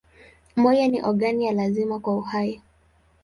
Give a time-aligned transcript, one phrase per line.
[0.55, 2.61] Moyo ni ogani ya lazima kwa uhai.